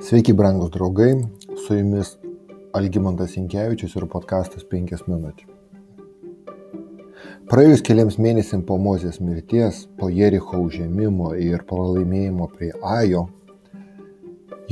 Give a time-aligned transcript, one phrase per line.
[0.00, 1.12] Sveiki, brangus draugai,
[1.66, 2.14] su jumis
[2.72, 5.44] Algymantas Inkevičius ir podkastas 5 minutės.
[7.50, 13.26] Praėjus keliams mėnesiams po Mozės mirties, po Jericho užėmimo ir pralaimėjimo prie Ajo,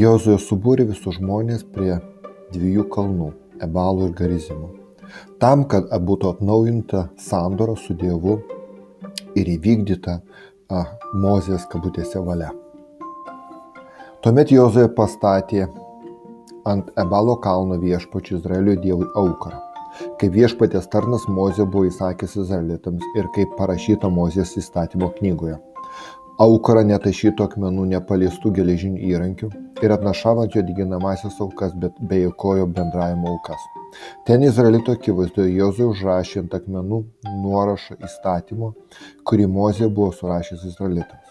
[0.00, 1.98] Jozuė subūrė visus žmonės prie
[2.54, 3.28] dviejų kalnų-
[3.66, 4.70] Ebalų ir Garizimo.
[5.38, 8.38] Tam, kad būtų atnaujinta sandora su Dievu
[9.34, 10.22] ir įvykdyta
[10.70, 12.54] a, Mozės kabutėse valia.
[14.18, 15.60] Tuomet Jozuė pastatė
[16.66, 19.60] ant Ebalo kalno viešpačių Izraelio dievui aukarą,
[20.18, 25.60] kaip viešpatės tarnas Mozė buvo įsakęs izraelitams ir kaip parašyta Mozės įstatymo knygoje.
[26.42, 29.52] Aukarą netašytų akmenų nepaliestų geležinių įrankių
[29.86, 33.70] ir atnašavant jo diginamasias aukas, bet be jokojo bendravimo aukas.
[34.26, 37.04] Ten Izraelito akivaizdoje Jozuė užrašė ant akmenų
[37.46, 38.74] nuorašą įstatymo,
[39.22, 41.27] kurį Mozė buvo surašęs Izraelitams.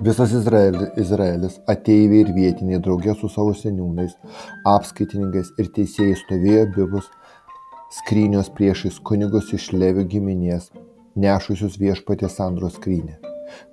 [0.00, 4.14] Visas Izraelis, ateiviai ir vietiniai draugė su savo seniūnais,
[4.70, 7.10] apskaitininkais ir teisėjais stovėjo bibus
[7.98, 10.70] skrynios priešais kunigus iš Levių giminės,
[11.20, 13.18] nešusius viešpatės sandros skrynę.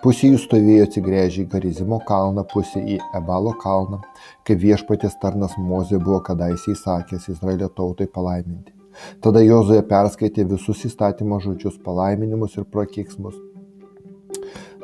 [0.04, 4.04] Pusė jų stovėjo atsigręžę į Garizimo kalną, pusė į Ebalo kalną,
[4.44, 8.76] kaip viešpatės tarnas Mozė buvo kadaise įsakęs Izraelio tautai palaiminti.
[9.24, 13.38] Tada Jozoje perskaitė visus įstatymo žodžius, palaiminimus ir prakeiksmus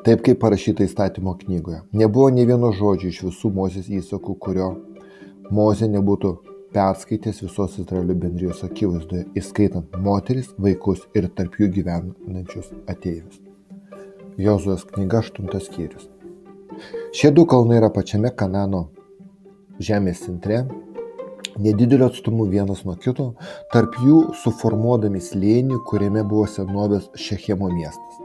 [0.03, 1.81] taip kaip parašyta įstatymo knygoje.
[1.95, 4.73] Nebuvo ne vieno žodžio iš visų Mozės įsakų, kurio
[5.53, 6.33] Mozė nebūtų
[6.73, 13.39] perskaitęs visos Izraelio bendrijos akivaizdoje, įskaitant moteris, vaikus ir tarp jų gyvenančius ateivius.
[14.41, 16.09] Jozuos knyga 8 skyrius.
[17.13, 18.87] Šie du kalnai yra pačiame Kanano
[19.79, 20.63] žemės centre,
[21.61, 23.33] nedideliu atstumu vienas nuo kito,
[23.73, 28.22] tarp jų suformuodami slėnį, kuriame buvo senovės Šechemo miestas.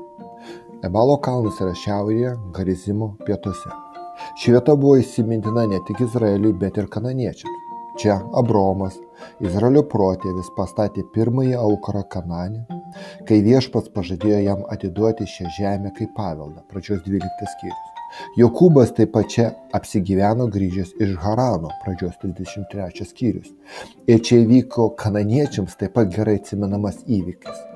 [0.86, 3.72] Ebalo kalnas yra šiaurėje, Garizimo pietuose.
[4.38, 7.64] Ši vieta buvo įsimintina ne tik Izraeliui, bet ir kananiečiams.
[7.98, 8.94] Čia Abromas,
[9.42, 12.60] Izraelio protėvis, pastatė pirmąjį aukarą Kananį,
[13.26, 17.88] kai viešpats pažadėjo jam atiduoti šią žemę kaip paveldą, pradžios 12 skyrius.
[18.38, 23.50] Jokūbas taip pat čia apsigyveno grįžęs iš Harano, pradžios 33 skyrius.
[24.06, 27.66] Ir čia įvyko kananiečiams taip pat gerai atsimenamas įvykis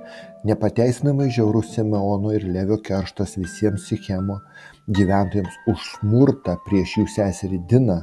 [0.44, 4.40] nepateisinamai žiaurus Simeono ir Levio kerštas visiems Sichemo
[4.88, 7.98] gyventojams už smurtą prieš jų seserį Diną,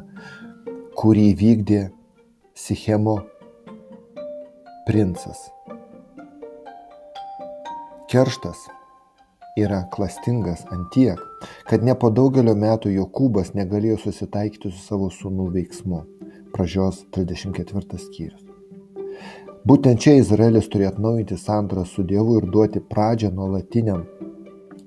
[0.99, 1.81] kurį vykdė
[2.55, 3.19] Sichemo
[4.87, 5.49] princas.
[8.09, 8.65] Kerštas
[9.59, 11.19] yra klastingas antiek,
[11.69, 16.05] kad ne po daugelio metų Jokūbas negalėjo susitaikyti su savo sūnų veiksmu.
[16.55, 18.48] Pražios 34 skyrius.
[19.67, 24.05] Būtent čia Izraelis turėjo atnaujinti sandorą su Dievu ir duoti pradžią nuolatiniam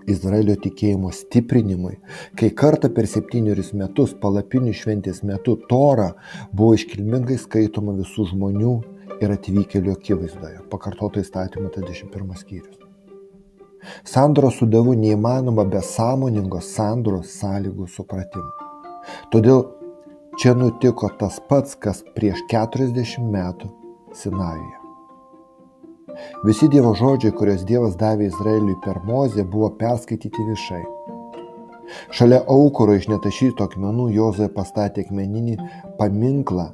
[0.09, 1.99] Izraelio tikėjimo stiprinimui,
[2.41, 6.09] kai kartą per septynerius metus, palapinių šventės metu, Tora
[6.51, 8.73] buvo iškilmingai skaitoma visų žmonių
[9.21, 12.81] ir atvykėlių akivaizdoje, pakartoto įstatymo 31 skyrius.
[14.09, 18.49] Sandoro su Dievu neįmanoma be sąmoningos sandoros sąlygų supratimo.
[19.35, 19.67] Todėl
[20.41, 23.82] čia nutiko tas pats, kas prieš 40 metų
[24.15, 24.79] Sinajuje.
[26.45, 30.83] Visi Dievo žodžiai, kuriuos Dievas davė Izraeliui per Mozę, buvo perskaityti viešai.
[32.17, 35.57] Šalia aukuro iš netašyto akmenų Jozue pastatė akmeninį
[35.99, 36.69] paminklą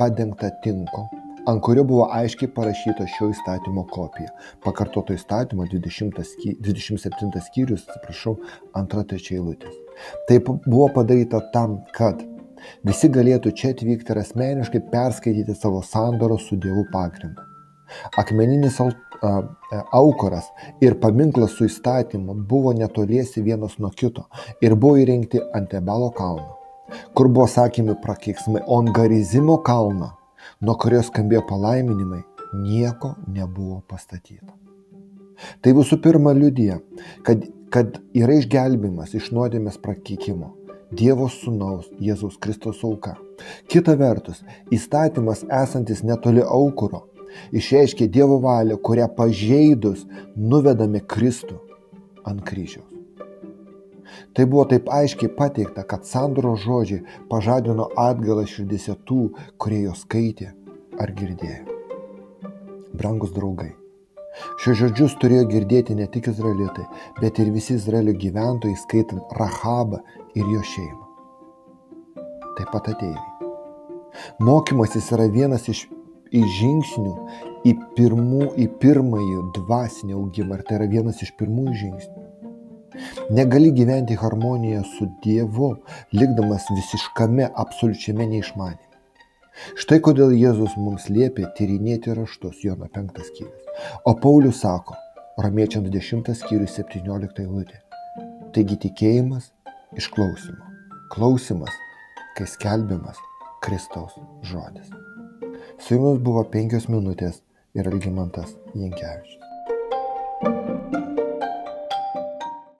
[0.00, 1.06] padengtą tinku,
[1.50, 4.30] ant kurio buvo aiškiai parašyta šio įstatymo kopija.
[4.64, 8.36] Pakartoto įstatymo 20 sky, 27 skyrius, atsiprašau,
[8.76, 9.76] antra trečia eilutės.
[10.28, 12.22] Taip buvo padaryta tam, kad
[12.86, 17.44] Visi galėtų čia atvykti ir asmeniškai perskaityti savo sandoros su Dievu pagrindą.
[18.18, 18.80] Akmeninis
[19.92, 20.50] aukoras
[20.80, 24.26] ir paminklas su įstatymu buvo netoliesi vienas nuo kito
[24.60, 26.56] ir buvo įrengti ant Ebalo kalno,
[27.14, 30.12] kur buvo sakymi prakeiksmai, o ant Garizimo kalno,
[30.60, 32.22] nuo kurio skambėjo palaiminimai,
[32.62, 34.52] nieko nebuvo pastatyta.
[35.60, 36.78] Tai visų pirma liudija,
[37.26, 40.54] kad, kad yra išgelbimas iš nuodėmės prakeikimo
[40.92, 43.16] Dievo Sūnaus Jėzaus Kristaus auka.
[43.68, 44.42] Kita vertus,
[44.72, 47.06] įstatymas esantis netoli aukuro
[47.52, 50.04] išreiškia Dievo valią, kurią pažeidus
[50.36, 51.58] nuvedame Kristų
[52.26, 52.92] ant kryžiaus.
[54.32, 59.30] Tai buvo taip aiškiai pateikta, kad sandoro žodžiai pažadino atgalą širdise tų,
[59.60, 60.52] kurie jo skaitė
[61.00, 61.74] ar girdėjo.
[62.96, 63.74] Brangus draugai,
[64.60, 66.84] Šios žodžius turėjo girdėti ne tik izraelitai,
[67.20, 70.02] bet ir visi Izraelio gyventojai, skaitant Rahabą
[70.36, 71.04] ir jo šeimą.
[72.56, 73.32] Taip pat ateiviai.
[74.40, 75.86] Mokymasis yra vienas iš,
[76.32, 77.12] iš žingsnių
[77.68, 82.24] į, pirmų, į pirmąjį dvasinį augimą ir tai yra vienas iš pirmųjų žingsnių.
[83.36, 85.74] Negali gyventi harmonijoje su Dievu,
[86.16, 88.85] likdamas visiškame, absoliučiame neišmanime.
[89.80, 93.68] Štai kodėl Jėzus mums liepė tyrinėti raštus, Jono 5 skyrius.
[94.04, 94.96] O Paulius sako,
[95.40, 97.80] Romiečiams 10 skyrius 17 eilutė.
[98.56, 99.50] Taigi tikėjimas
[99.96, 100.72] iš klausimo.
[101.12, 101.72] Klausimas,
[102.36, 103.20] kai skelbiamas
[103.64, 104.92] Kristaus žodis.
[105.78, 107.42] Su jumis buvo penkios minutės
[107.76, 109.45] ir Algymantas Jankievičius.